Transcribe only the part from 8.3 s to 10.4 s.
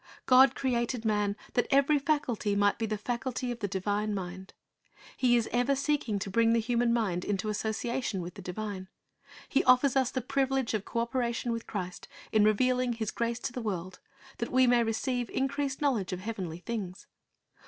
the divine. He offers us the